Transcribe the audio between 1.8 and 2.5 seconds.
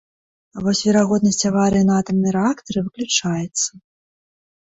на атамным